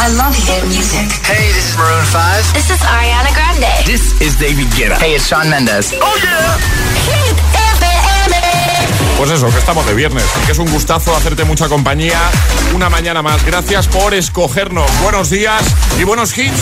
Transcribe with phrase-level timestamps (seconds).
[0.00, 1.10] I love hit music.
[1.26, 2.54] Hey, this is Maroon 5.
[2.54, 3.66] This is Ariana Grande.
[3.84, 4.96] This is David Guetta.
[4.96, 5.92] Hey, it's Sean Mendes.
[6.00, 6.54] Oh yeah.
[7.10, 7.36] Hit
[7.74, 9.18] FM.
[9.18, 12.16] Pues eso, que estamos de viernes, que es un gustazo hacerte mucha compañía
[12.74, 13.44] una mañana más.
[13.44, 14.88] Gracias por escogernos.
[15.02, 15.62] Buenos días
[15.98, 16.60] y buenos hits.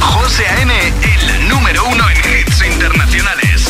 [0.00, 3.68] José A.M., el número uno en hits internacionales.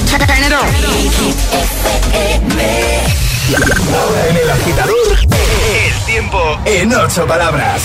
[3.92, 7.82] Ahora en el agitador, El tiempo en ocho palabras.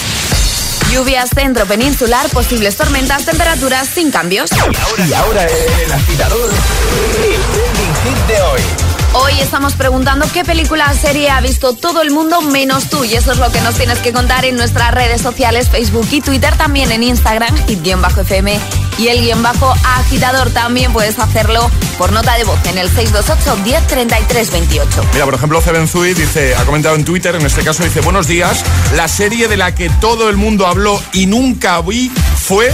[0.96, 4.50] Lluvias centro peninsular, posibles tormentas, temperaturas sin cambios.
[4.98, 8.95] Y ahora el agitador, el trending hit de hoy.
[9.18, 13.06] Hoy estamos preguntando qué película serie ha visto todo el mundo menos tú.
[13.06, 16.20] Y eso es lo que nos tienes que contar en nuestras redes sociales, Facebook y
[16.20, 18.60] Twitter, también en Instagram, hit-fm
[18.98, 20.50] y el guion bajo agitador.
[20.50, 25.04] También puedes hacerlo por nota de voz en el 628 1033 28.
[25.14, 28.66] Mira, por ejemplo, Zubenzui dice, ha comentado en Twitter, en este caso dice, buenos días,
[28.98, 32.70] la serie de la que todo el mundo habló y nunca vi fue,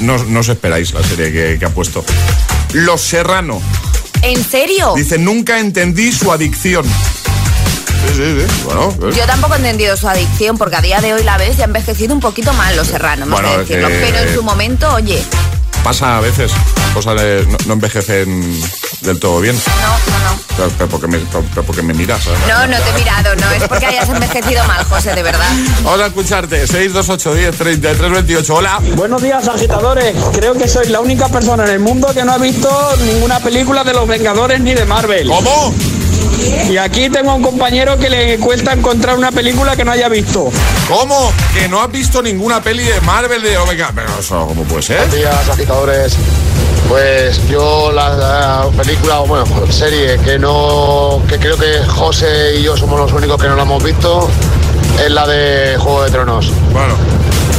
[0.00, 2.04] no, no os esperáis la serie que, que ha puesto,
[2.74, 3.62] Los Serrano.
[4.26, 4.92] ¿En serio?
[4.96, 6.84] Dice, nunca entendí su adicción.
[6.84, 8.62] Sí, sí, sí.
[8.64, 11.58] Bueno, pues, Yo tampoco he entendido su adicción porque a día de hoy la ves
[11.58, 13.86] y ha envejecido un poquito mal los serranos, Bueno, decirlo.
[13.86, 15.22] que- Pero en su momento, oye,
[15.84, 16.50] pasa a veces.
[16.92, 18.60] Cosas de- no, no envejecen
[19.00, 19.56] del todo bien.
[19.56, 20.70] no, no, no.
[20.78, 22.22] Pero, porque, me, porque me miras.
[22.22, 22.38] ¿sabes?
[22.48, 25.48] No, no te he mirado, no es porque hayas envejecido mal, José, de verdad.
[25.82, 26.66] Vamos a escucharte.
[26.66, 28.54] 628 10 33 28.
[28.54, 28.80] Hola.
[28.94, 30.14] Buenos días, agitadores.
[30.32, 32.68] Creo que soy la única persona en el mundo que no ha visto
[33.04, 35.28] ninguna película de los Vengadores ni de Marvel.
[35.28, 35.74] ¿Cómo?
[36.70, 40.08] Y aquí tengo a un compañero que le cuesta encontrar una película que no haya
[40.08, 40.50] visto.
[40.88, 41.32] ¿Cómo?
[41.54, 43.90] Que no has visto ninguna peli de Marvel de Omega.
[43.94, 44.98] Pero eso, ¿cómo puede ser?
[44.98, 46.16] Buenos días, agitadores.
[46.88, 52.62] Pues yo la, la película, o bueno, serie que no, que creo que José y
[52.62, 54.28] yo somos los únicos que no la hemos visto,
[55.04, 56.52] es la de Juego de Tronos.
[56.72, 56.94] Bueno,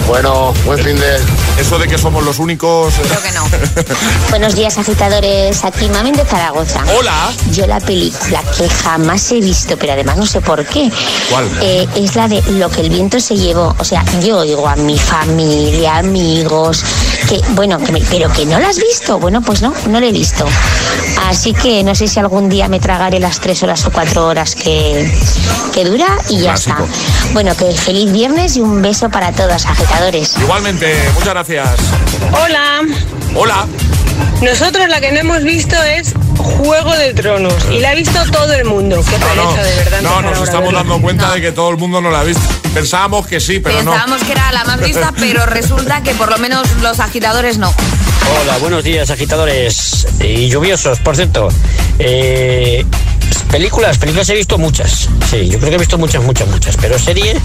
[0.08, 1.17] Bueno, buen fin de...
[1.59, 2.94] eso de que somos los únicos.
[2.94, 3.45] eh, Creo que no.
[4.30, 5.66] Buenos días, agitadores.
[5.66, 6.81] Aquí Mamen de Zaragoza.
[6.97, 7.30] Hola.
[7.52, 10.89] Yo la película que jamás he visto, pero además no sé por qué,
[11.30, 11.45] ¿Cuál?
[11.61, 13.76] eh, es la de Lo que el viento se llevó.
[13.80, 16.83] O sea, yo oigo a mi familia, amigos,
[17.28, 19.20] que bueno, que me- pero que no la has visto.
[19.20, 20.45] Bueno, pues no, no la he visto.
[21.28, 24.55] Así que no sé si algún día me tragaré las tres horas o cuatro horas
[24.55, 25.11] que,
[25.73, 26.78] que dura y ya está.
[27.33, 30.36] Bueno, que feliz viernes y un beso para todos, agitadores.
[30.39, 31.70] Igualmente, muchas gracias.
[32.44, 32.82] Hola,
[33.36, 33.66] Hola.
[34.42, 36.14] nosotros la que no hemos visto es
[36.47, 39.03] Juego de Tronos y la ha visto todo el mundo.
[39.08, 40.02] Qué No, pereza, no, de verdad.
[40.02, 41.33] no nos estamos dando cuenta No.
[41.33, 42.41] de que todo el mundo no la ha visto.
[42.73, 43.91] Pensábamos que sí, pero no.
[43.91, 47.73] Pensábamos que era la más vista, pero resulta que por lo menos los agitadores no.
[48.41, 51.49] Hola, buenos días, agitadores y lluviosos, por cierto.
[51.99, 52.86] Eh,
[53.52, 55.10] películas, películas he visto muchas.
[55.30, 56.77] Sí, yo creo que he visto muchas, muchas, muchas.
[56.77, 57.36] Pero serie,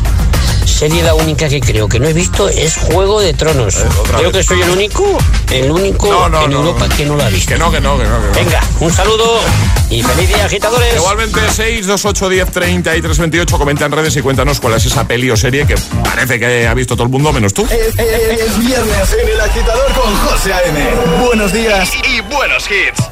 [0.64, 3.76] serie la única que creo que no he visto es Juego de Tronos.
[3.76, 3.84] Eh,
[4.16, 4.32] creo vez.
[4.32, 5.04] que soy el único,
[5.50, 6.96] el único No, no, en no, Europa no.
[6.96, 7.52] que no la ha visto.
[7.52, 8.20] Que no, que no, que no.
[8.20, 8.32] que no.
[8.34, 9.40] Venga, un saludo
[9.90, 10.94] y feliz día, agitadores.
[10.94, 15.36] Igualmente 628 10 33 28 comenta en redes y cuéntanos cuál es esa peli o
[15.36, 17.66] serie que parece que ha visto todo el mundo menos tú.
[17.70, 20.80] Es, es- es viernes en el agitador con José A.M.
[21.24, 21.90] Buenos días.
[22.08, 23.02] y buenos hits.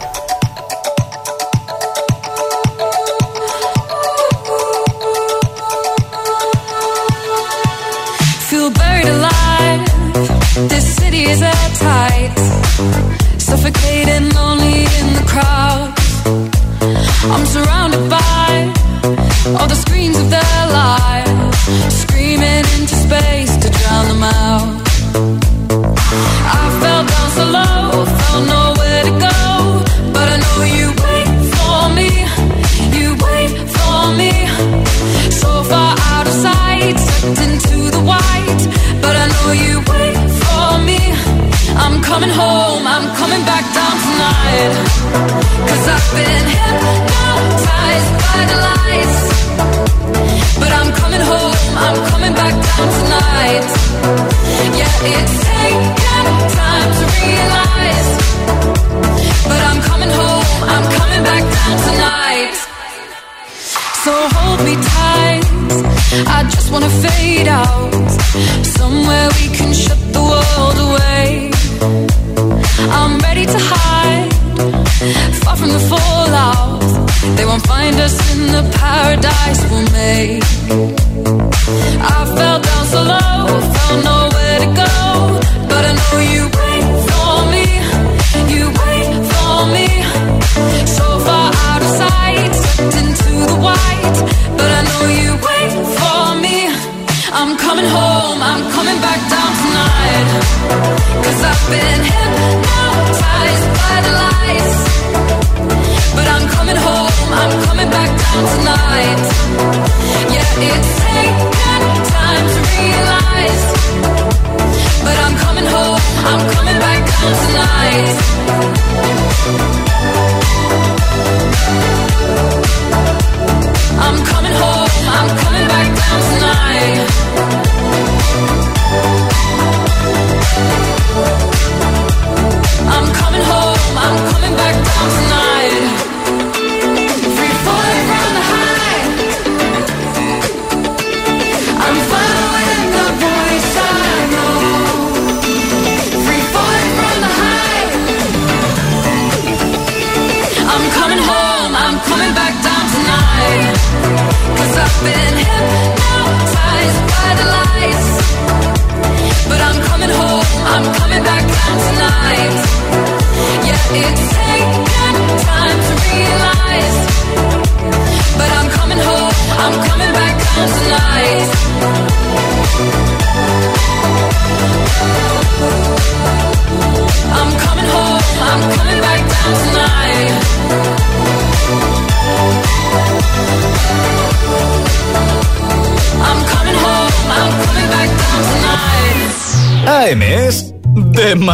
[9.01, 10.69] Buried alive.
[10.69, 12.35] This city is at tight.
[13.39, 15.95] Suffocating, lonely in the crowd.
[17.33, 18.73] I'm surrounded by
[19.59, 21.57] all the screens of their lives.
[22.03, 25.60] Screaming into space to drown them out.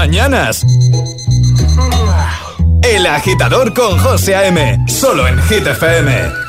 [0.06, 0.64] mañanas.
[2.82, 4.84] El agitador con José A.M.
[4.86, 6.45] Solo en Hit FM.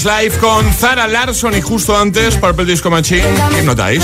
[0.00, 3.24] Business Life con Zara Larson y justo antes Purple Disco Machine.
[3.54, 4.02] ¿Qué notáis?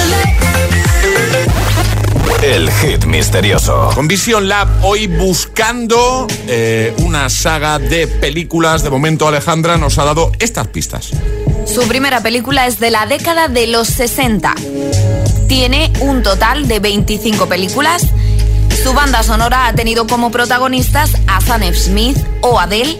[2.42, 3.90] El hit misterioso.
[3.94, 8.82] Con Vision Lab hoy buscando eh, una saga de películas.
[8.82, 11.10] De momento Alejandra nos ha dado estas pistas.
[11.66, 14.54] Su primera película es de la década de los 60.
[15.48, 18.06] Tiene un total de 25 películas.
[18.82, 22.98] Su banda sonora ha tenido como protagonistas a Sam Smith o Adele.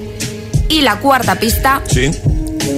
[0.68, 2.10] Y la cuarta pista ¿Sí?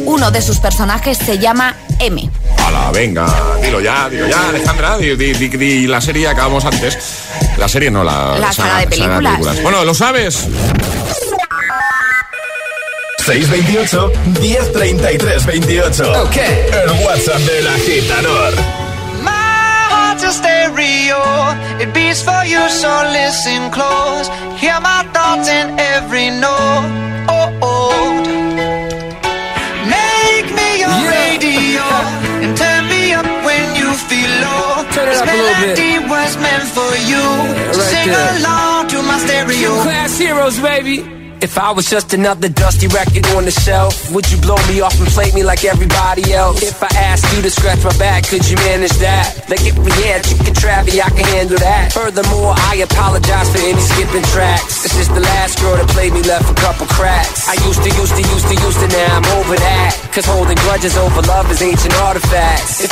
[0.04, 2.28] Uno de sus personajes se llama M.
[2.58, 3.26] Hala, venga,
[3.62, 6.96] dilo ya, dilo ya, Alejandra, di, di- di- di la serie que acabamos antes.
[7.56, 9.62] La serie no, la, La saga de películas.
[9.62, 10.46] Bueno, ¿lo sabes?
[13.26, 16.22] 628 1033 28.
[16.22, 16.36] Ok.
[16.36, 18.54] El WhatsApp del agitador.
[19.22, 19.30] My
[19.90, 21.22] heart's a stereo.
[21.80, 24.30] It beats for you, so listen close.
[24.58, 26.86] Hear my thoughts in every note.
[27.28, 27.67] Oh, oh.
[35.18, 35.78] This up a little bit.
[35.78, 37.24] melody was meant for you.
[37.72, 38.38] so right sing there.
[38.38, 39.82] along to my stereo.
[39.82, 41.18] Class heroes, baby.
[41.40, 44.98] If I was just another dusty record on the shelf, would you blow me off
[44.98, 46.66] and play me like everybody else?
[46.66, 49.46] If I asked you to scratch my back, could you manage that?
[49.46, 51.94] Like if we had chicken travi, I can handle that.
[51.94, 54.82] Furthermore, I apologize for any skipping tracks.
[54.82, 57.46] This is the last girl that played me, left a couple cracks.
[57.46, 59.94] I used to, used to, used to, used to, now I'm over that.
[60.10, 62.82] Cause holding grudges over love is ancient artifacts.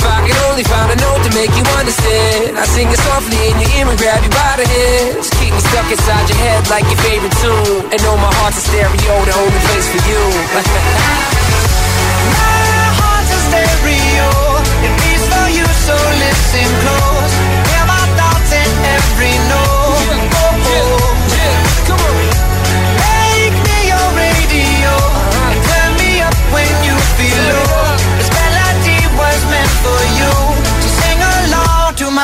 [1.36, 4.64] Make you understand, I sing it softly in your ear and grab you by the
[4.64, 5.28] hands.
[5.36, 7.92] Keep me stuck inside your head like your favorite tune.
[7.92, 10.22] And know my heart's a stereo, the only place for you.
[12.26, 14.28] My heart's a stereo.
[14.82, 17.65] It beats for you, so listen close.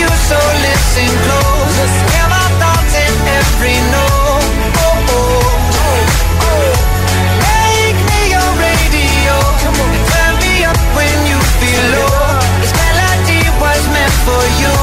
[0.00, 1.76] you, so listen close.
[2.12, 4.46] Hear my thoughts in every note.
[4.84, 6.44] Oh, oh.
[6.46, 6.72] oh.
[7.46, 9.34] Make me your radio.
[9.66, 12.40] And turn me up when you feel low.
[12.60, 14.74] This melody was meant for you.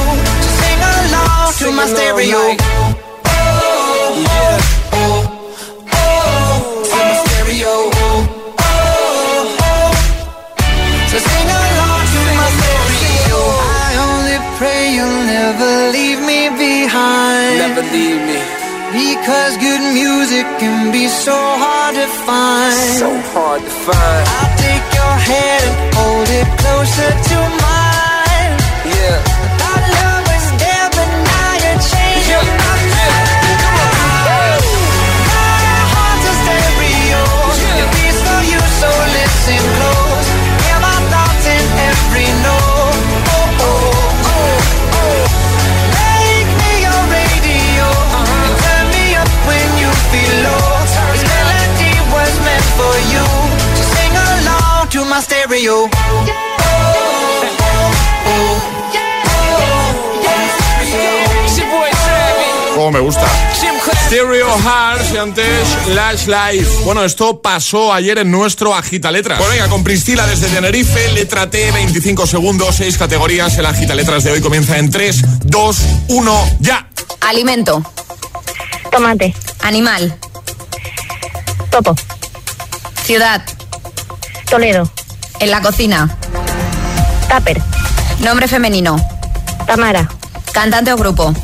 [0.44, 2.38] So sing along to my along stereo.
[2.38, 3.09] like-
[16.92, 18.40] Never leave me.
[18.90, 22.74] Because good music can be so hard to find.
[22.98, 24.22] So hard to find.
[24.26, 28.52] I'll take your hand and hold it closer to mine.
[28.90, 29.22] Yeah.
[29.60, 33.30] Thought love was there, but now you're changing my mind.
[35.30, 37.22] My heart's a stereo.
[37.70, 39.79] It beats for you, so listen
[55.60, 55.90] stereo.
[62.78, 63.26] Oh, me gusta.
[64.06, 65.46] Stereo Hearts y antes
[65.88, 66.84] Lash Life.
[66.84, 69.38] Bueno, esto pasó ayer en nuestro Agita Letras.
[69.38, 73.56] Pues venga, con Priscila desde Tenerife, letra T, 25 segundos, 6 categorías.
[73.58, 76.88] El Agita Letras de hoy comienza en 3, 2, 1, ya.
[77.20, 77.82] Alimento.
[78.90, 79.34] Tomate.
[79.60, 80.16] Animal.
[81.70, 81.94] Topo.
[83.04, 83.42] Ciudad.
[84.48, 84.90] Toledo.
[85.40, 86.08] En la cocina.
[87.28, 87.60] Tupper.
[88.20, 88.96] Nombre femenino.
[89.66, 90.08] Tamara.
[90.52, 91.34] Cantante o grupo.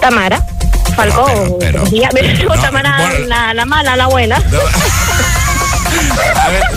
[0.00, 0.44] Tamara.
[0.96, 3.26] Pero- pero no, Tamara, bueno.
[3.26, 4.36] la, la mala, la buena.
[6.44, 6.62] A ver.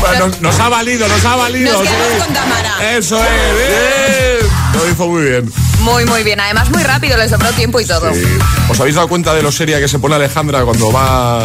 [0.00, 1.72] Bueno, nos, nos ha valido, nos ha valido.
[1.72, 2.18] Nos quedamos sí.
[2.18, 2.96] con Tamara.
[2.96, 4.50] Eso es, bien.
[4.74, 5.52] Lo hizo muy bien.
[5.80, 6.40] Muy, muy bien.
[6.40, 8.12] Además, muy rápido, le sobró tiempo y todo.
[8.14, 8.24] Sí.
[8.68, 11.40] ¿Os habéis dado cuenta de lo seria que se pone Alejandra cuando va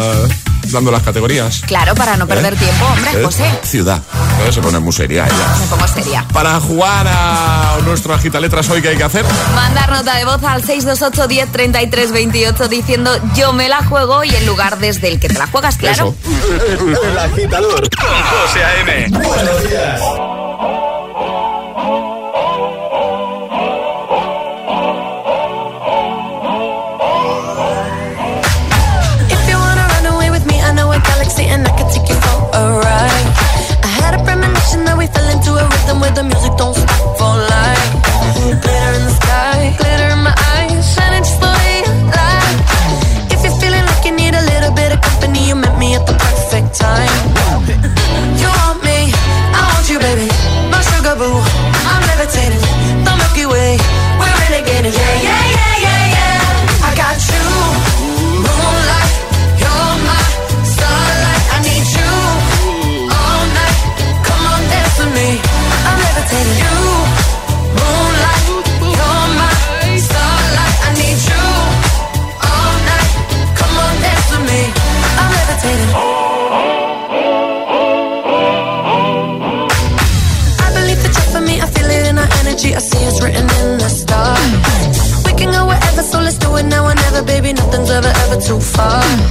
[0.72, 1.62] dando las categorías?
[1.66, 2.56] Claro, para no perder ¿Eh?
[2.56, 3.24] tiempo, hombre, ¿Eh?
[3.24, 3.60] José.
[3.62, 4.02] Ciudad.
[4.50, 5.56] Se pone muy seria ella.
[5.60, 6.26] Me pongo seria.
[6.32, 9.24] Para jugar a nuestro agita letras hoy, ¿qué hay que hacer?
[9.54, 14.30] Mandar nota de voz al 628 10 33 28 diciendo yo me la juego y
[14.30, 16.14] el lugar desde el que te la juegas, claro.
[17.04, 17.88] El agitador.
[17.90, 19.08] Con José A.M.
[19.10, 20.00] Buenos días.
[35.06, 36.75] we fell into a rhythm where the music don't
[88.78, 89.25] Oh.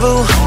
[0.00, 0.37] Boo,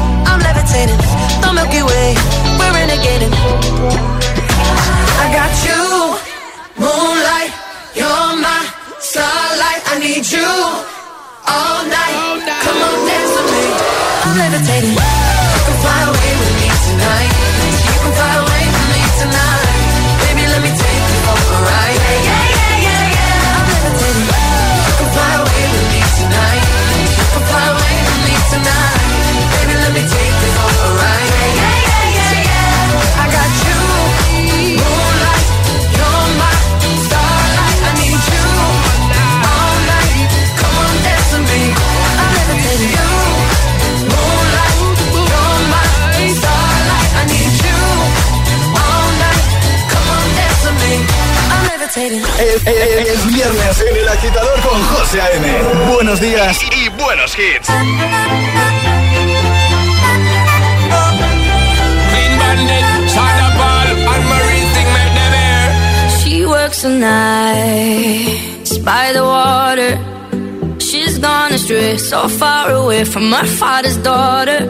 [55.12, 55.92] José A.M.
[55.92, 56.58] Buenos días.
[56.62, 57.68] Y buenos hits.
[66.24, 69.98] She works the nights by the water.
[70.78, 74.60] She's gone astray, so far away from her father's daughter.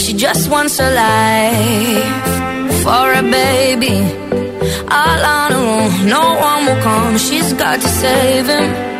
[0.00, 4.02] She just wants a life for a baby.
[4.90, 7.18] All on her own, no one will come.
[7.18, 8.99] She's got to save him.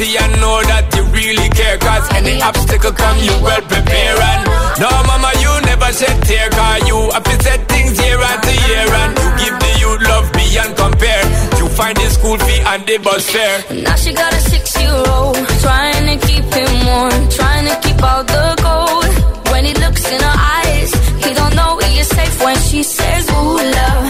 [0.00, 1.76] see and know that you really care.
[1.76, 4.16] Cause any obstacle come, you well prepare.
[4.16, 4.42] And
[4.80, 6.48] no, mama, you never shed tear.
[6.48, 8.88] Cause you have to set things year after year.
[9.00, 11.24] And you give the youth love beyond compare.
[11.60, 13.58] You find the school fee and the bus fare.
[13.84, 18.46] Now she got a six-year-old Trying to keep him warm Trying to keep out the
[18.64, 19.12] cold
[19.52, 20.90] When he looks in her eyes
[21.24, 24.09] He don't know he is safe when she says Ooh, love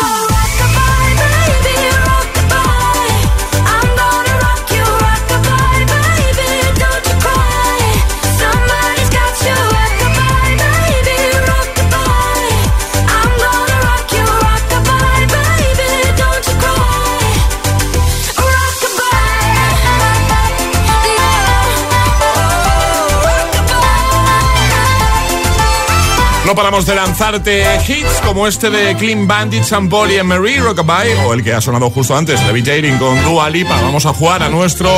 [26.51, 31.15] No paramos de lanzarte hits como este de Clean Bandit, Sam Paul y Marie Rockabye
[31.25, 33.79] o el que ha sonado justo antes, Levitating con Dua Lipa.
[33.81, 34.91] Vamos a jugar a nuestro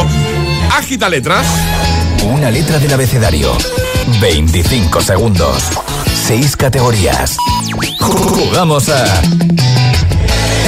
[0.75, 1.45] Agita Letras.
[2.23, 3.55] Una letra del abecedario.
[4.19, 5.69] 25 segundos.
[6.25, 7.37] 6 categorías.
[7.99, 9.21] Jugamos a.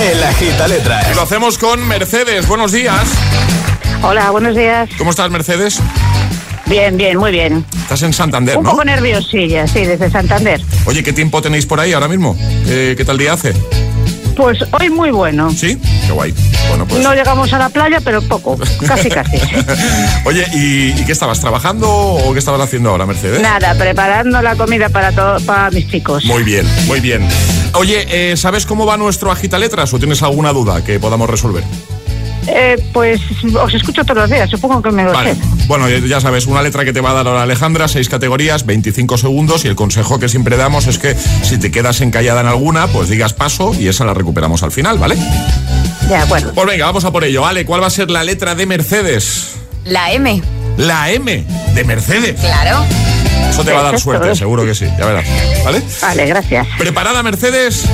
[0.04, 1.08] El Agita Letras.
[1.12, 2.48] Y lo hacemos con Mercedes.
[2.48, 3.08] Buenos días.
[4.04, 4.88] Hola, buenos días.
[5.00, 5.82] ¿Cómo estás, Mercedes?
[6.67, 7.63] Bien, bien, muy bien.
[7.82, 8.71] Estás en Santander, Un ¿no?
[8.71, 10.60] poco nerviosilla, sí, desde Santander.
[10.86, 12.36] Oye, ¿qué tiempo tenéis por ahí ahora mismo?
[12.67, 13.54] Eh, ¿Qué tal día hace?
[14.36, 15.49] Pues hoy muy bueno.
[15.51, 15.78] ¿Sí?
[16.06, 16.34] Qué guay.
[16.67, 17.01] Bueno, pues.
[17.04, 19.38] No llegamos a la playa, pero poco, casi casi.
[20.25, 23.41] Oye, ¿y, y qué estabas trabajando o qué estabas haciendo ahora, Mercedes?
[23.41, 26.25] Nada, preparando la comida para, to- para mis chicos.
[26.25, 27.25] Muy bien, muy bien.
[27.75, 31.63] Oye, eh, ¿sabes cómo va nuestro agita letras o tienes alguna duda que podamos resolver?
[32.48, 33.20] Eh, pues
[33.60, 35.34] os escucho todos los días, supongo que me lo Vale.
[35.36, 35.42] sé.
[35.68, 38.66] Bueno, ya ya sabes, una letra que te va a dar ahora Alejandra, seis categorías,
[38.66, 42.48] 25 segundos y el consejo que siempre damos es que si te quedas encallada en
[42.48, 45.18] alguna, pues digas paso y esa la recuperamos al final, ¿vale?
[46.08, 46.54] De acuerdo.
[46.54, 47.46] Pues venga, vamos a por ello.
[47.46, 49.56] Ale, ¿cuál va a ser la letra de Mercedes?
[49.86, 50.42] La M.
[50.78, 52.40] La M de Mercedes.
[52.40, 52.84] Claro.
[53.50, 54.12] Eso te va a dar Perfecto.
[54.18, 55.26] suerte, seguro que sí, ya verás.
[55.64, 55.82] ¿Vale?
[56.02, 56.68] Vale, gracias.
[56.78, 57.86] ¿Preparada, Mercedes?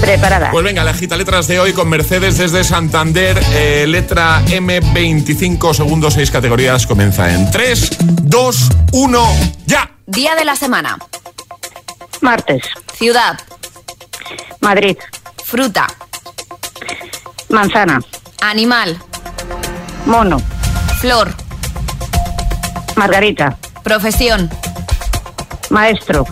[0.00, 0.50] Preparada.
[0.52, 3.38] Pues venga, la agita letras de hoy con Mercedes desde Santander.
[3.52, 6.86] eh, letra M, 25 segundos, 6 categorías.
[6.86, 7.90] Comienza en 3,
[8.22, 9.32] 2, 1,
[9.66, 9.90] ya.
[10.06, 10.96] Día de la semana.
[12.20, 12.62] Martes,
[12.96, 13.38] Ciudad.
[14.60, 14.96] Madrid,
[15.44, 15.86] Fruta.
[17.50, 18.00] manzana,
[18.40, 18.98] Animal.
[20.06, 20.40] mono,
[21.00, 21.34] Flor.
[22.96, 24.50] margarita, Profesión.
[25.70, 26.24] maestro,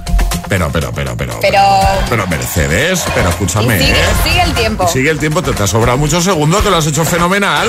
[0.48, 1.38] Pero, pero, pero, pero.
[1.40, 1.60] Pero.
[2.08, 4.04] Pero Mercedes, pero escúchame, sigue, ¿eh?
[4.24, 4.88] sigue el tiempo.
[4.88, 7.68] Sigue el tiempo, te, te ha sobrado muchos segundos, que lo has hecho fenomenal.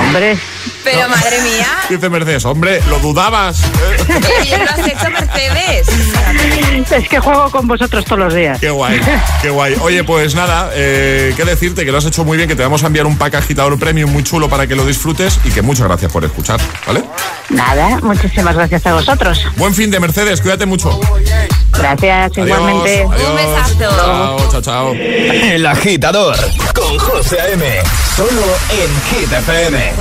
[0.00, 0.38] Hombre.
[0.84, 1.66] Pero madre mía.
[1.88, 3.62] Dice Mercedes, hombre, lo dudabas.
[3.64, 3.68] ¿eh?
[4.06, 5.88] Qué bien lo has hecho, Mercedes.
[6.90, 8.58] Es que juego con vosotros todos los días.
[8.58, 9.00] Qué guay,
[9.42, 9.76] qué guay.
[9.80, 12.82] Oye, pues nada, eh, qué decirte que lo has hecho muy bien, que te vamos
[12.82, 15.86] a enviar un pack agitador premium muy chulo para que lo disfrutes y que muchas
[15.86, 17.04] gracias por escuchar, ¿vale?
[17.50, 19.46] Nada, muchísimas gracias a vosotros.
[19.56, 20.98] Buen fin de Mercedes, cuídate mucho.
[21.72, 23.06] Gracias, igualmente.
[23.10, 23.96] Adiós, Un besazo.
[23.96, 24.94] Chao, chao, chao.
[24.94, 26.36] El Agitador.
[26.74, 27.64] Con José A.M.
[28.16, 29.92] Solo en Hit FM.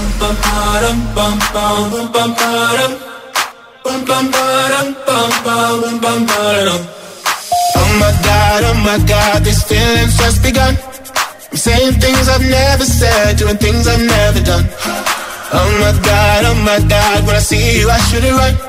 [7.75, 10.77] Oh my god, oh my god, these feelings just begun.
[11.51, 14.65] I'm saying things I've never said, doing things I've never done.
[15.51, 18.68] Oh my god, oh my god, when I see you I should it right.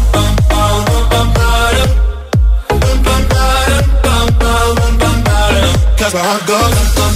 [6.01, 7.11] My heart goes.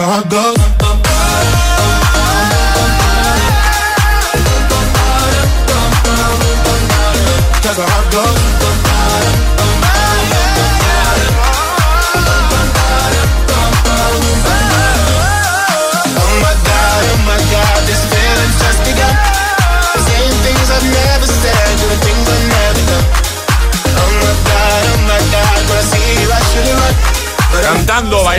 [0.00, 0.56] Heart goes.
[7.62, 8.31] Cause my heart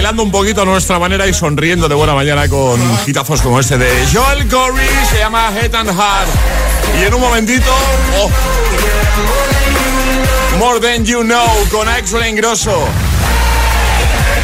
[0.04, 3.78] bailando un poquito a nuestra manera y sonriendo de buena mañana con hitazos como este
[3.78, 6.28] de Joel Corey, se llama Head and Heart.
[7.00, 7.74] Y en un momentito,
[8.20, 8.30] oh,
[10.58, 12.86] More Than You Know con Axel Ingrosso.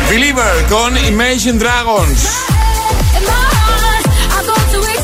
[0.10, 2.59] Believer con Imagine Dragons.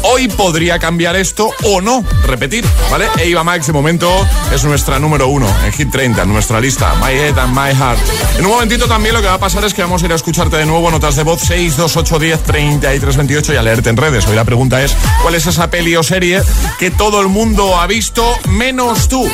[0.08, 3.08] Hoy podría cambiar esto o no, repetir, ¿vale?
[3.18, 4.08] Eva Max de momento
[4.54, 8.00] es nuestra número uno en Hit 30, en nuestra lista, My Head and My Heart.
[8.38, 10.16] En un momentito también lo que va a pasar es que vamos a ir a
[10.16, 14.28] escucharte de nuevo notas de voz 62810 3328 y a leerte en redes.
[14.28, 16.40] Hoy la pregunta es, ¿cuál es esa peli o serie
[16.78, 19.28] que todo el mundo ha visto menos tú?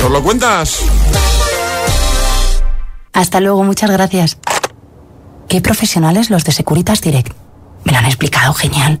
[0.00, 0.82] ¿Nos lo cuentas?
[3.12, 4.38] Hasta luego, muchas gracias.
[5.48, 7.32] Qué profesionales los de Securitas Direct.
[7.84, 9.00] Me lo han explicado genial.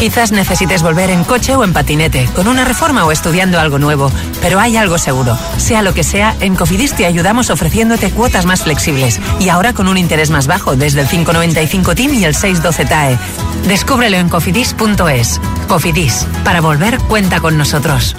[0.00, 4.10] Quizás necesites volver en coche o en patinete, con una reforma o estudiando algo nuevo,
[4.40, 5.36] pero hay algo seguro.
[5.58, 9.88] Sea lo que sea, en Cofidis te ayudamos ofreciéndote cuotas más flexibles y ahora con
[9.88, 13.18] un interés más bajo desde el 595 TIM y el 612 TAE.
[13.68, 15.38] Descúbrelo en cofidis.es.
[15.68, 18.16] Cofidis, para volver cuenta con nosotros.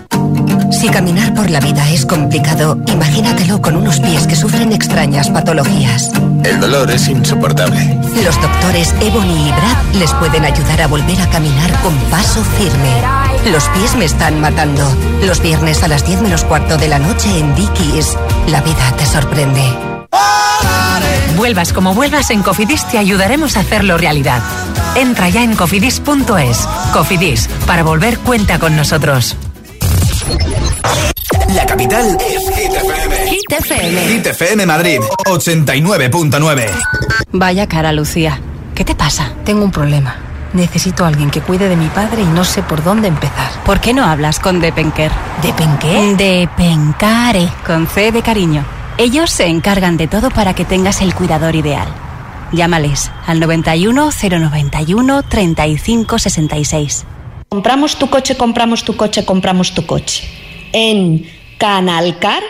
[0.71, 6.11] Si caminar por la vida es complicado, imagínatelo con unos pies que sufren extrañas patologías.
[6.43, 7.99] El dolor es insoportable.
[8.23, 13.51] Los doctores Ebony y Brad les pueden ayudar a volver a caminar con paso firme.
[13.51, 14.83] Los pies me están matando.
[15.23, 18.17] Los viernes a las 10 menos cuarto de la noche en Dickies.
[18.47, 19.63] La vida te sorprende.
[21.35, 24.41] Vuelvas como vuelvas, en Cofidis te ayudaremos a hacerlo realidad.
[24.95, 26.67] Entra ya en cofidis.es.
[26.93, 29.35] Cofidis, para volver cuenta con nosotros.
[31.55, 33.27] La capital es Hit FM.
[33.29, 34.01] Hit FM.
[34.07, 36.69] Hit FM Madrid, 89.9.
[37.31, 38.39] Vaya cara, Lucía.
[38.75, 39.33] ¿Qué te pasa?
[39.43, 40.30] Tengo un problema.
[40.53, 43.51] Necesito a alguien que cuide de mi padre y no sé por dónde empezar.
[43.65, 45.11] ¿Por qué no hablas con Depenker?
[45.41, 46.15] ¿Depenqué?
[46.17, 47.47] Depencare.
[47.65, 48.65] Con C de cariño.
[48.97, 51.87] Ellos se encargan de todo para que tengas el cuidador ideal.
[52.51, 57.05] Llámales al 91 091 35 66.
[57.47, 60.23] Compramos tu coche, compramos tu coche, compramos tu coche.
[60.73, 61.25] En
[61.57, 62.41] Canalcar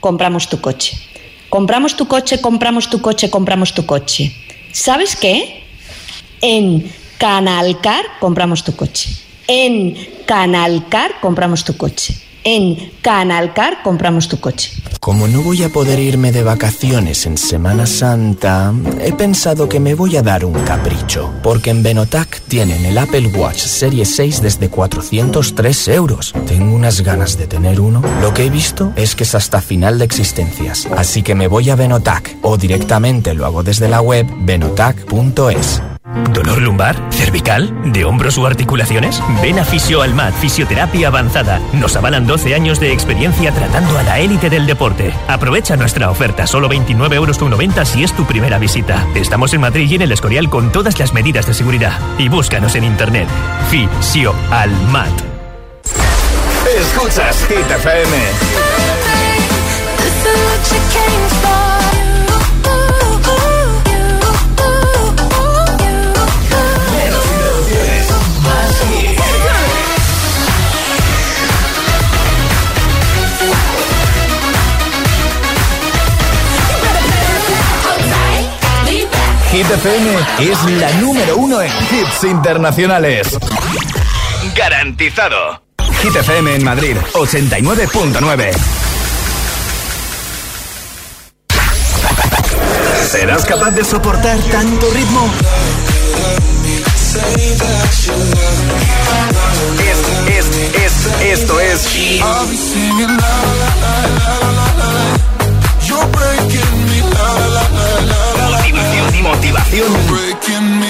[0.00, 0.96] compramos tu coche.
[1.48, 4.32] Compramos tu coche, compramos tu coche, compramos tu coche.
[4.72, 5.64] ¿Sabes qué?
[6.40, 9.10] En Canalcar compramos tu coche.
[9.46, 12.18] En Canalcar compramos tu coche.
[12.44, 14.72] En Canalcar compramos tu coche.
[15.00, 19.92] Como no voy a poder irme de vacaciones en Semana Santa, he pensado que me
[19.92, 24.70] voy a dar un capricho, porque en Benotac tienen el Apple Watch Serie 6 desde
[24.70, 26.32] 403 euros.
[26.46, 28.02] Tengo unas ganas de tener uno.
[28.22, 31.68] Lo que he visto es que es hasta final de existencias, así que me voy
[31.68, 35.82] a Benotac o directamente lo hago desde la web benotac.es.
[36.32, 36.96] ¿Dolor lumbar?
[37.10, 37.92] ¿Cervical?
[37.92, 39.22] ¿De hombros u articulaciones?
[39.42, 41.60] Ven a Fisio Almat, Fisioterapia Avanzada.
[41.72, 45.12] Nos avalan 12 años de experiencia tratando a la élite del deporte.
[45.28, 47.38] Aprovecha nuestra oferta, solo 29,90 euros
[47.88, 49.06] si es tu primera visita.
[49.14, 51.98] Estamos en Madrid y en el Escorial con todas las medidas de seguridad.
[52.18, 53.28] Y búscanos en internet.
[53.70, 55.10] Fisio Almat.
[56.76, 58.16] Escuchas Hit FM.
[79.70, 83.38] Hit FM es la número uno en hits internacionales.
[84.56, 85.62] Garantizado.
[86.02, 88.50] Hit FM en Madrid, 89.9.
[93.12, 95.30] ¿Serás capaz de soportar tanto ritmo?
[99.78, 99.98] Es,
[100.34, 101.86] es, es, esto es.
[109.22, 109.92] Motivación.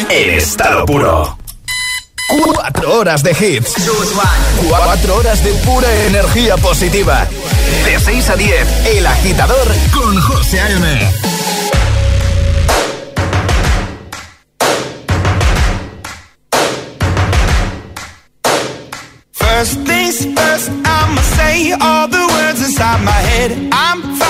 [0.08, 1.36] En estado puro.
[2.44, 3.74] Cuatro horas de hits.
[4.68, 7.26] Cuatro horas de pura energía positiva.
[7.84, 11.10] De 6 a 10, El Agitador con José A.M.
[19.32, 23.50] First things first, I'ma say all the words inside my head.
[23.72, 24.29] I'm fired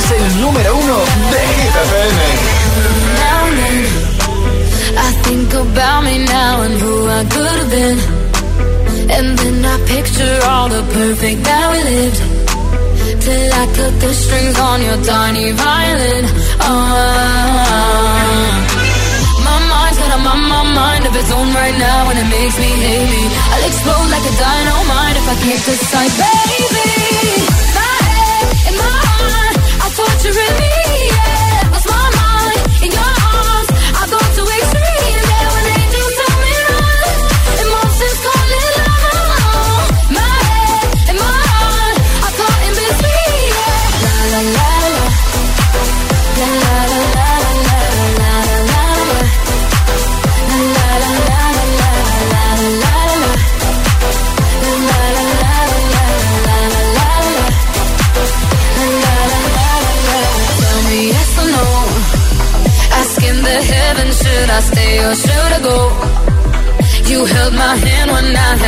[0.00, 0.96] Es el número uno
[1.32, 1.76] de Hit.
[4.96, 7.98] I think about me now and who I could have been.
[9.16, 12.20] And then I picture all the perfect that we lived.
[13.24, 16.24] Till I cut the strings on your tiny violin.
[16.60, 17.50] Oh.
[20.10, 23.22] A my, my mind of its own right now and it makes me hate me.
[23.52, 27.49] I'll explode like a dynamite if I can't decide, baby.
[30.32, 30.59] dangerous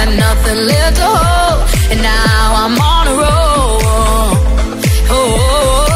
[0.05, 1.59] had nothing left to hold,
[1.93, 3.79] and now I'm on a roll.
[5.15, 5.87] Oh, oh, oh.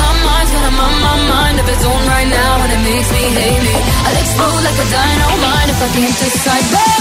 [0.00, 0.88] my mind's got a my,
[1.30, 3.76] mind of its own right now, and it makes me hate me.
[4.06, 6.99] I'll explode like a dynamite if I can't decide, baby.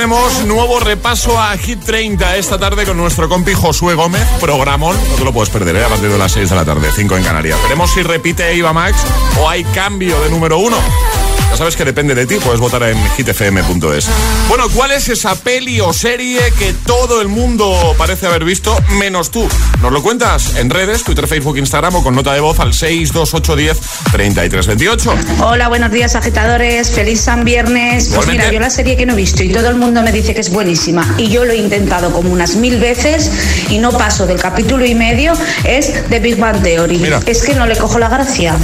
[0.00, 4.96] Tenemos nuevo repaso a Hit 30 esta tarde con nuestro compi Josué Gómez, programón.
[4.96, 5.84] No te lo puedes perder, ¿eh?
[5.84, 7.62] a partir de las 6 de la tarde, 5 en Canarias.
[7.64, 8.96] Veremos si repite Eva Max
[9.38, 11.09] o hay cambio de número 1.
[11.50, 14.06] Ya sabes que depende de ti, puedes votar en hitfm.es.
[14.48, 19.30] Bueno, ¿cuál es esa peli o serie que todo el mundo parece haber visto, menos
[19.30, 19.48] tú?
[19.82, 23.78] ¿Nos lo cuentas en redes, Twitter, Facebook, Instagram o con nota de voz al 62810
[24.12, 25.14] 3328?
[25.44, 28.04] Hola, buenos días agitadores, feliz San Viernes.
[28.04, 28.42] Pues Igualmente.
[28.44, 30.40] mira, yo la serie que no he visto y todo el mundo me dice que
[30.40, 33.30] es buenísima y yo lo he intentado como unas mil veces
[33.68, 35.32] y no paso del capítulo y medio
[35.64, 36.98] es The Big Bang Theory.
[36.98, 37.20] Mira.
[37.26, 38.56] Es que no le cojo la gracia.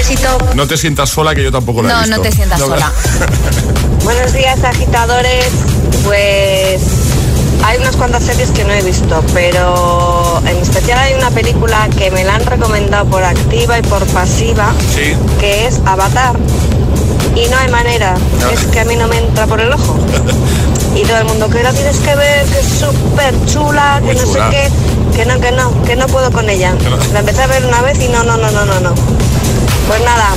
[0.00, 0.38] Besito.
[0.54, 2.16] No te sientas sola, que yo tampoco la he No, visto.
[2.16, 2.92] no te sientas sola.
[4.04, 5.46] Buenos días, agitadores.
[6.04, 6.80] Pues
[7.64, 12.10] hay unas cuantas series que no he visto, pero en especial hay una película que
[12.10, 15.14] me la han recomendado por activa y por pasiva, Sí.
[15.38, 16.34] que es Avatar.
[17.36, 18.14] Y no hay manera,
[18.52, 19.96] es que a mí no me entra por el ojo.
[20.92, 24.16] Y todo el mundo, que la tienes que ver, que es súper chula, que Muy
[24.16, 24.50] no chula.
[24.50, 26.74] sé qué, que no, que no, que no puedo con ella.
[27.12, 28.94] La empecé a ver una vez y no, no, no, no, no, no.
[29.86, 30.34] Pues nada,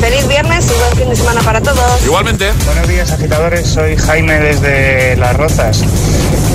[0.00, 2.04] feliz viernes y buen fin de semana para todos.
[2.04, 2.52] Igualmente.
[2.66, 3.66] Buenos días, agitadores.
[3.66, 5.84] Soy Jaime desde Las Rozas.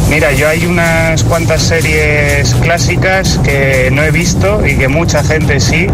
[0.10, 5.60] Mira, yo hay unas cuantas series clásicas que no he visto y que mucha gente
[5.60, 5.88] sí,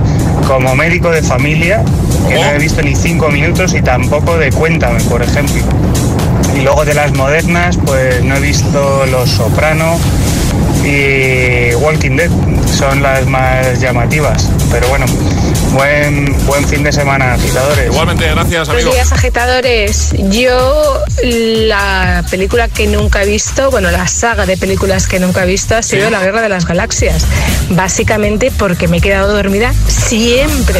[0.47, 1.83] como médico de familia,
[2.29, 5.61] que no he visto ni cinco minutos y tampoco de Cuéntame, por ejemplo.
[6.55, 9.99] Y luego de las modernas, pues no he visto Los Soprano
[10.85, 12.31] y Walking Dead,
[12.77, 14.49] son las más llamativas.
[14.71, 15.05] Pero bueno,
[15.71, 17.85] buen, buen fin de semana, agitadores.
[17.85, 18.89] Igualmente, gracias, amigo.
[18.89, 20.13] Buenos días, agitadores.
[20.29, 25.47] Yo la película que nunca he visto, bueno, la saga de películas que nunca he
[25.47, 27.25] visto ha sido La Guerra de las Galaxias.
[27.69, 30.79] Básicamente porque me he quedado dormida siempre.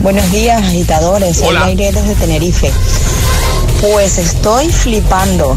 [0.00, 1.38] Buenos días, agitadores.
[1.38, 1.64] Soy Hola.
[1.66, 2.70] Aire desde Tenerife.
[3.80, 5.56] Pues estoy flipando.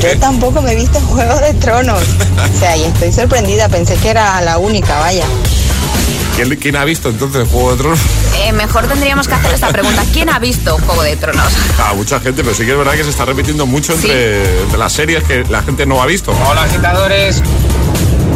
[0.00, 2.02] Yo tampoco me he visto Juego de Tronos.
[2.42, 3.68] O sea, y estoy sorprendida.
[3.68, 5.24] Pensé que era la única, vaya.
[6.34, 8.00] ¿Quién, quién ha visto entonces Juego de Tronos?
[8.38, 10.02] Eh, mejor tendríamos que hacer esta pregunta.
[10.12, 11.52] ¿Quién ha visto Juego de Tronos?
[11.78, 14.78] Ah, mucha gente, pero sí que es verdad que se está repitiendo mucho entre, entre
[14.78, 16.32] las series que la gente no ha visto.
[16.48, 17.42] Hola agitadores,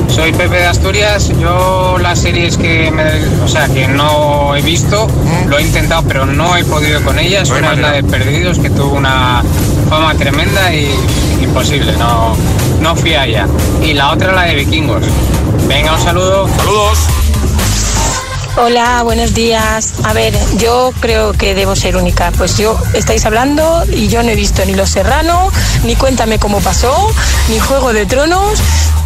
[0.09, 1.33] soy Pepe de Asturias.
[1.41, 3.05] Yo las series que me,
[3.43, 5.09] o sea, que no he visto,
[5.49, 7.49] lo he intentado, pero no he podido con ellas.
[7.49, 8.03] No Una es la de.
[8.05, 9.43] Perdidos, que tuvo una
[9.89, 10.91] fama tremenda y
[11.43, 12.37] imposible, no,
[12.81, 13.47] no fui a ella.
[13.83, 15.03] Y la otra la de Vikingos.
[15.67, 16.49] Venga, un saludo.
[16.57, 16.99] Saludos.
[18.59, 19.93] Hola, buenos días.
[20.03, 22.33] A ver, yo creo que debo ser única.
[22.33, 25.51] Pues yo estáis hablando y yo no he visto ni Los Serrano,
[25.85, 27.13] ni Cuéntame cómo pasó,
[27.51, 28.59] ni Juego de Tronos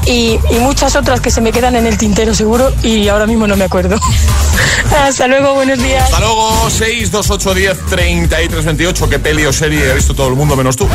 [0.07, 3.47] y, y muchas otras que se me quedan en el tintero seguro y ahora mismo
[3.47, 3.97] no me acuerdo.
[4.97, 6.05] Hasta luego, buenos días.
[6.05, 9.09] Hasta luego, 62810 3328.
[9.09, 10.89] ¿Qué peli o serie ha visto todo el mundo menos tú?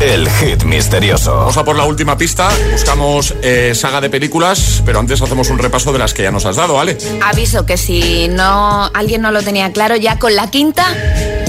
[0.00, 1.36] El hit misterioso.
[1.36, 2.48] Vamos a por la última pista.
[2.72, 6.44] Buscamos eh, saga de películas, pero antes hacemos un repaso de las que ya nos
[6.46, 6.98] has dado, ¿vale?
[7.22, 10.84] Aviso que si no alguien no lo tenía claro, ya con la quinta,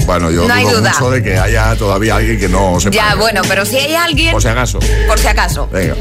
[0.06, 0.92] Bueno, yo No hay duda.
[0.92, 2.94] mucho de que haya todavía alguien que no sepa.
[2.94, 4.78] ya bueno, pero si hay alguien, Por si acaso.
[5.08, 5.68] por si acaso.
[5.72, 5.94] Venga.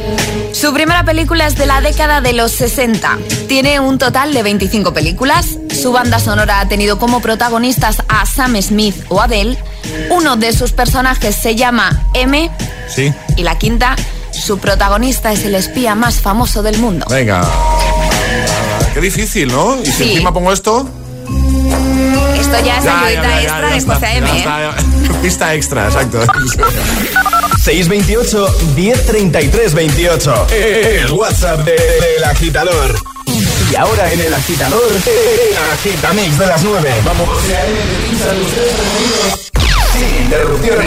[0.53, 3.17] Su primera película es de la década de los 60.
[3.47, 5.45] Tiene un total de 25 películas.
[5.81, 9.57] Su banda sonora ha tenido como protagonistas a Sam Smith o Adele.
[10.09, 12.49] Uno de sus personajes se llama M.
[12.87, 13.11] Sí.
[13.35, 13.95] Y la quinta,
[14.31, 17.05] su protagonista es el espía más famoso del mundo.
[17.09, 17.43] Venga.
[18.93, 19.81] Qué difícil, ¿no?
[19.81, 20.11] Y si Sí.
[20.11, 20.87] encima pongo esto.
[22.45, 24.27] Esto ya es ayudita ya, ya, extra de está, José M.
[24.29, 24.45] ¿eh?
[25.21, 26.19] Pista extra, exacto.
[27.63, 30.47] 628 1033 28.
[30.51, 32.95] El WhatsApp de- del agitador.
[33.71, 36.93] Y ahora en el agitador, el agitamix de las 9.
[37.03, 37.27] Vamos.
[39.97, 40.84] Sin interrupciones.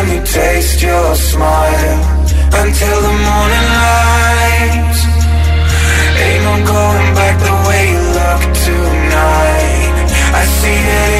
[0.00, 2.00] Let me taste your smile
[2.62, 4.96] Until the morning light.
[6.24, 10.08] Ain't no going back the way you look tonight.
[10.40, 11.19] I see it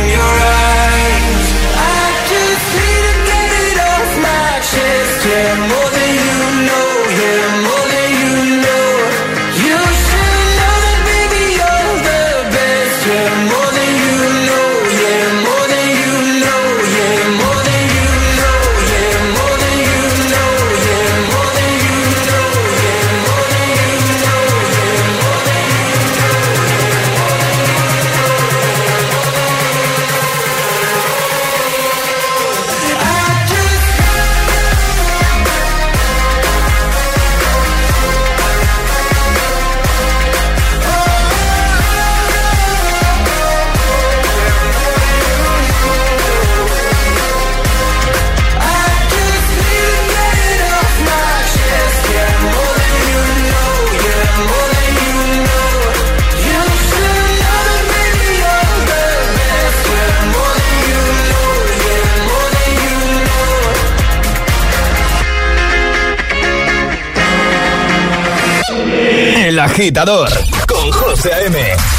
[69.71, 70.29] agitador
[70.67, 71.59] con José A.M.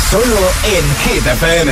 [0.10, 1.72] Solo en Hit FM.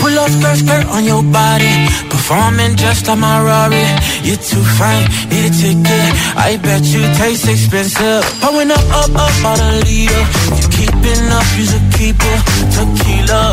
[0.00, 0.18] Pull
[0.90, 1.88] on your body.
[2.10, 3.84] Performing just like my Rari.
[4.22, 6.06] You're too fine, need a ticket.
[6.36, 8.22] I bet you taste expensive.
[8.40, 10.24] Pouring up, up, up, out a leader.
[10.58, 12.36] You keeping up, you's a keeper.
[12.74, 13.52] Tequila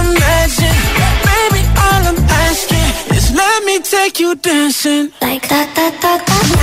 [0.00, 0.78] Imagine.
[1.28, 5.12] Baby, all I'm asking is let me take you dancing.
[5.20, 6.62] Like that, that, that, that,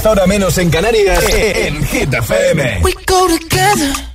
[0.00, 2.80] 10, ahora menos en Canarias, en Hit FM.
[2.82, 4.10] We go together.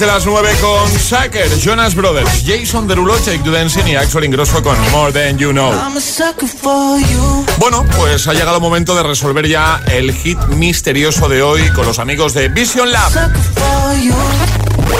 [0.00, 4.74] De las 9 con Sacker, Jonas Brothers, Jason Derulo, Jake Dudensin y Axel Ingrosso con
[4.92, 5.72] More Than You Know.
[5.72, 7.44] I'm a sucker for you.
[7.58, 11.84] Bueno, pues ha llegado el momento de resolver ya el hit misterioso de hoy con
[11.84, 13.12] los amigos de Vision Lab.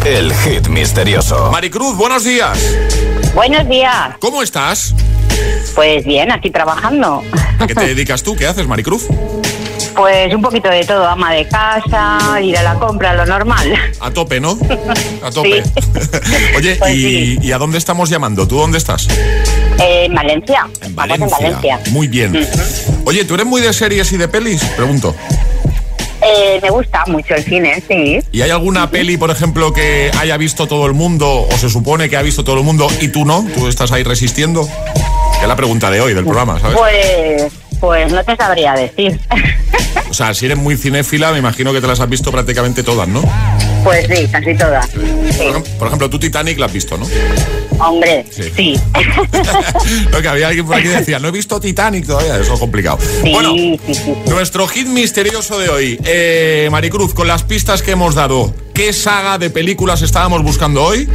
[0.05, 1.51] El hit misterioso.
[1.51, 2.59] Maricruz, buenos días.
[3.35, 4.17] Buenos días.
[4.21, 4.95] ¿Cómo estás?
[5.75, 7.23] Pues bien, aquí trabajando.
[7.59, 8.37] ¿A qué te dedicas tú?
[8.37, 9.07] ¿Qué haces, Maricruz?
[9.97, 13.75] Pues un poquito de todo, ama de casa, ir a la compra, lo normal.
[14.01, 14.59] A tope, ¿no?
[15.23, 15.63] A tope.
[16.57, 18.47] Oye, Pues ¿y, y a dónde estamos llamando?
[18.49, 19.09] ¿Tú dónde estás?
[19.79, 20.69] Eh, en Valencia.
[20.83, 21.25] En Valencia.
[21.27, 21.81] en Valencia.
[21.91, 22.47] Muy bien.
[23.05, 24.63] Oye, ¿tú eres muy de series y de pelis?
[24.77, 25.15] Pregunto.
[26.23, 28.21] Eh, me gusta mucho el cine, sí.
[28.31, 32.11] ¿Y hay alguna peli, por ejemplo, que haya visto todo el mundo o se supone
[32.11, 33.47] que ha visto todo el mundo y tú no?
[33.55, 34.69] ¿Tú estás ahí resistiendo?
[35.37, 36.77] Que es la pregunta de hoy del programa, ¿sabes?
[36.79, 39.19] Pues, pues no te sabría decir.
[40.09, 43.09] O sea, si eres muy cinéfila, me imagino que te las has visto prácticamente todas,
[43.09, 43.23] ¿no?
[43.85, 44.87] Pues sí, casi todas.
[44.89, 47.07] Por, ejem- por ejemplo, tú Titanic la has visto, ¿no?
[47.79, 48.43] Hombre, Sí.
[48.55, 48.81] sí.
[50.13, 52.61] Lo que había alguien por aquí que decía, no he visto Titanic todavía, eso es
[52.61, 52.99] complicado.
[53.31, 53.55] bueno,
[54.27, 55.99] nuestro hit misterioso de hoy.
[56.05, 61.09] Eh, Maricruz, con las pistas que hemos dado, ¿qué saga de películas estábamos buscando hoy?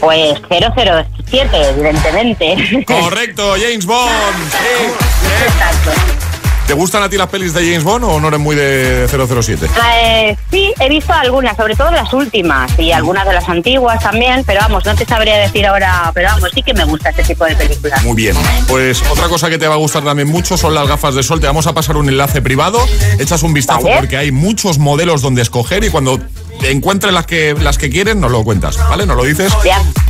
[0.00, 2.84] Pues 007, evidentemente.
[2.86, 4.10] Correcto, James Bond.
[4.50, 6.24] Sí.
[6.66, 9.68] ¿Te gustan a ti las pelis de James Bond o no eres muy de 007?
[9.96, 14.44] Eh, sí, he visto algunas, sobre todo las últimas y algunas de las antiguas también,
[14.46, 17.44] pero vamos, no te sabría decir ahora, pero vamos, sí que me gusta este tipo
[17.44, 18.02] de películas.
[18.02, 18.34] Muy bien.
[18.66, 21.38] Pues otra cosa que te va a gustar también mucho son las gafas de sol.
[21.38, 22.78] Te vamos a pasar un enlace privado.
[23.18, 23.96] Echas un vistazo Vale.
[23.98, 26.18] porque hay muchos modelos donde escoger y cuando
[26.62, 29.06] encuentres las que, las que quieres nos lo cuentas, ¿vale?
[29.06, 29.52] Nos lo dices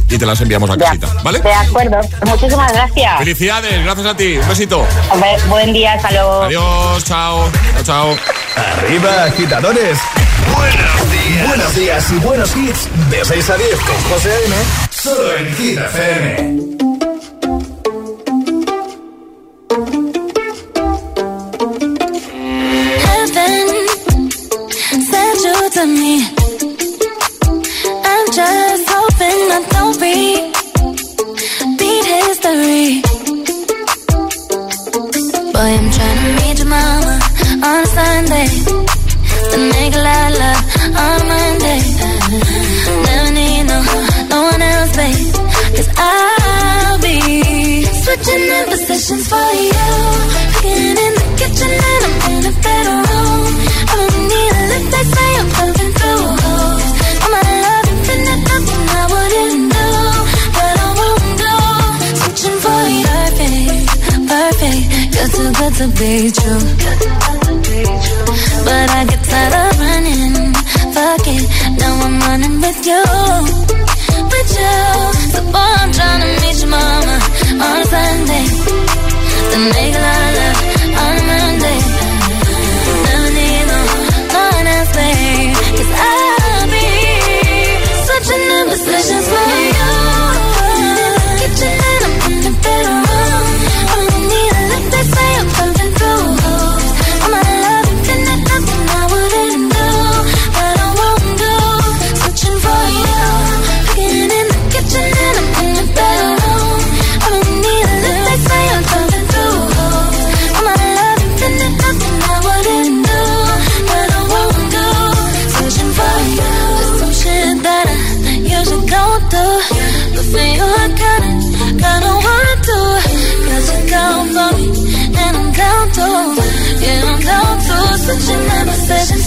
[0.08, 1.40] y te las enviamos a casita, ¿vale?
[1.40, 3.18] De acuerdo, muchísimas gracias.
[3.18, 4.36] Felicidades, gracias a ti.
[4.36, 4.86] Un besito.
[5.10, 6.42] Hombre, buen día, hasta luego.
[6.42, 7.50] Adiós, chao.
[7.74, 8.16] Chao, chao.
[8.56, 9.98] Arriba, agitadores.
[10.56, 11.48] Buenos días.
[11.48, 12.88] Buenos días y buenos hits.
[13.10, 14.56] De 6 a 10 con José A.M.
[14.90, 16.73] Solo en Hit FM.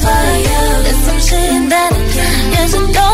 [0.07, 0.83] Sessions for you.
[0.83, 1.91] There's some shit that
[2.97, 3.06] I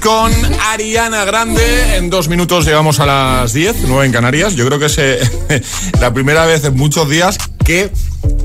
[0.00, 0.32] Con
[0.70, 1.96] Ariana Grande.
[1.98, 4.56] En dos minutos llegamos a las 10, 9 en Canarias.
[4.56, 5.20] Yo creo que es eh,
[6.00, 7.90] la primera vez en muchos días que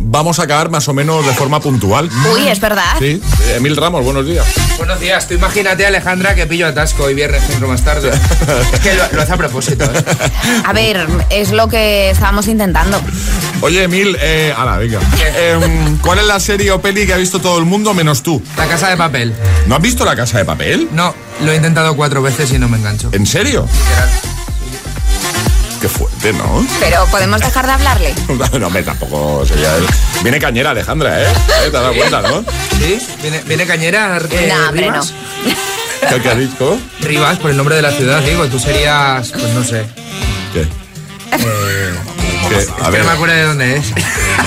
[0.09, 2.09] vamos a acabar más o menos de forma puntual.
[2.33, 2.95] Uy, es verdad.
[2.99, 3.21] Sí,
[3.55, 4.45] Emil Ramos, buenos días.
[4.77, 8.09] Buenos días, tú imagínate Alejandra que pillo atasco y viernes centro más tarde.
[8.11, 10.03] es que lo, lo hace a propósito, ¿eh?
[10.65, 13.01] A ver, es lo que estábamos intentando.
[13.61, 14.99] Oye, Emil, eh, ala, venga.
[15.37, 18.41] Em, ¿Cuál es la serie o peli que ha visto todo el mundo menos tú?
[18.55, 19.33] La casa de papel.
[19.67, 20.87] ¿No has visto la casa de papel?
[20.91, 23.09] No, lo he intentado cuatro veces y no me engancho.
[23.11, 23.67] ¿En serio?
[25.81, 26.65] Qué fuerte, ¿no?
[26.79, 28.15] Pero podemos dejar de hablarle.
[28.59, 29.85] no, me tampoco sería él.
[30.23, 31.25] Viene cañera, Alejandra, ¿eh?
[31.27, 31.33] ¿Eh?
[31.47, 32.43] ¿Te has dado cuenta, no?
[32.79, 32.99] ¿Sí?
[33.21, 34.17] ¿Viene, viene cañera?
[34.31, 35.01] eh, no, hombre, no.
[36.09, 36.79] ¿Qué, qué has dicho?
[37.01, 38.45] Rivas, por el nombre de la ciudad, digo.
[38.47, 39.85] Tú serías, pues no sé.
[40.53, 40.61] ¿Qué?
[40.61, 41.93] Eh,
[42.49, 42.55] Que
[42.91, 43.93] ver, no me acuerdo de dónde es.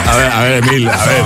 [0.06, 1.24] a ver, a ver, Emil, a ver.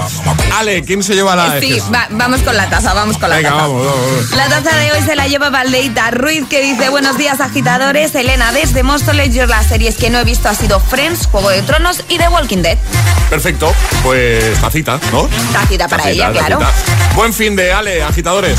[0.54, 3.50] Ale, ¿quién se lleva la Sí, va- vamos con la taza, vamos con la Venga,
[3.50, 3.62] taza.
[3.62, 4.30] vamos, vamos, vamos.
[4.32, 8.14] La taza de hoy se la lleva Valdeita Ruiz, que dice Buenos días, agitadores.
[8.14, 11.62] Elena, desde Móstoles, yo las series que no he visto ha sido Friends, Juego de
[11.62, 12.78] Tronos y The Walking Dead.
[13.30, 13.72] Perfecto,
[14.02, 15.28] pues tacita, ¿no?
[15.52, 16.58] Tacita para Tacita, ella, claro.
[17.14, 18.58] Buen fin de Ale, agitadores.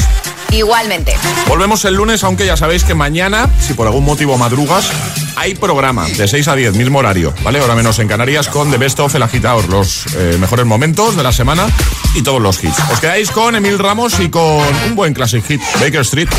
[0.51, 1.13] Igualmente.
[1.47, 4.89] Volvemos el lunes, aunque ya sabéis que mañana, si por algún motivo madrugas,
[5.35, 7.59] hay programa de 6 a 10, mismo horario, ¿vale?
[7.59, 11.23] Ahora menos en Canarias con The Best of El Agitador, los eh, mejores momentos de
[11.23, 11.67] la semana
[12.15, 12.77] y todos los hits.
[12.91, 16.29] Os quedáis con Emil Ramos y con un buen classic hit, Baker Street.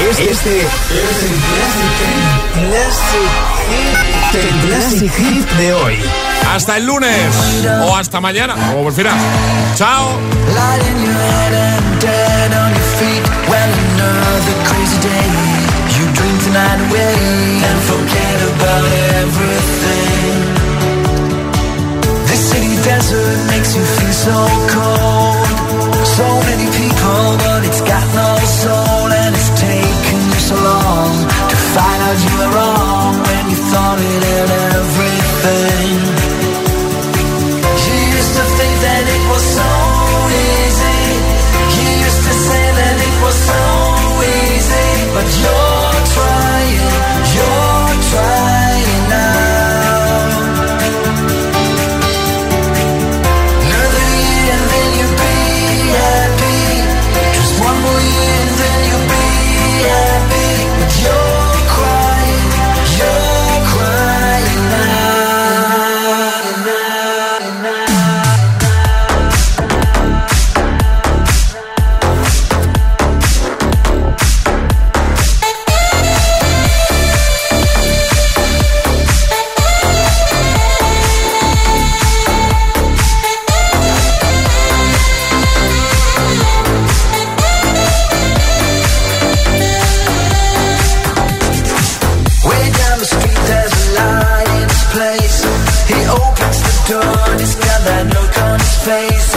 [0.00, 0.60] Este es el
[2.68, 3.30] classic,
[4.34, 5.98] el classic hit de hoy.
[6.50, 7.34] Hasta el lunes
[7.82, 9.14] o hasta mañana, como prefieras.
[9.76, 10.18] Chao.
[12.04, 13.24] Dead on your feet.
[13.48, 15.30] Well, another crazy day.
[15.96, 17.16] You dream tonight away
[17.64, 18.84] and forget about
[19.24, 20.36] everything.
[22.28, 24.36] This city desert makes you feel so
[24.76, 25.48] cold.
[26.16, 28.30] So many people, but it's got no
[28.60, 33.58] soul, and it's taken you so long to find out you were wrong when you
[33.72, 36.13] thought it had everything.
[96.92, 97.80] And he's got
[98.14, 99.33] look on his face